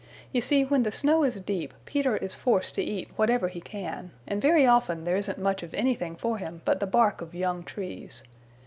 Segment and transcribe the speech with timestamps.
[0.31, 4.09] You see when the snow is deep Peter is forced to eat whatever he can,
[4.27, 7.61] and very often there isn't much of anything for him but the bark of young
[7.63, 8.23] trees.